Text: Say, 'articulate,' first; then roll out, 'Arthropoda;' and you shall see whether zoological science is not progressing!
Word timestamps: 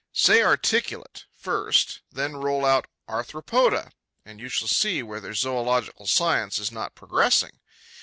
Say, 0.13 0.41
'articulate,' 0.41 1.25
first; 1.35 2.01
then 2.11 2.35
roll 2.37 2.65
out, 2.65 2.87
'Arthropoda;' 3.07 3.91
and 4.25 4.39
you 4.39 4.49
shall 4.49 4.67
see 4.67 5.03
whether 5.03 5.31
zoological 5.35 6.07
science 6.07 6.57
is 6.57 6.71
not 6.71 6.95
progressing! 6.95 7.59